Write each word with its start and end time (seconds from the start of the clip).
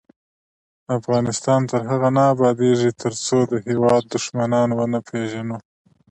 افغانستان 0.97 1.61
تر 1.71 1.81
هغو 1.89 2.09
نه 2.17 2.23
ابادیږي، 2.33 2.91
ترڅو 3.01 3.37
د 3.51 3.53
هیواد 3.67 4.03
دښمنان 4.13 4.69
ونه 4.73 4.99
پیژنو. 5.09 5.57